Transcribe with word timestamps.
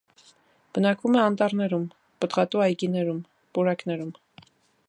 Բնակվում 0.77 1.17
է 1.19 1.19
անտառներում, 1.25 1.85
պտղատու 2.25 2.65
այգիներում, 2.69 3.23
պուրակներում։ 3.59 4.15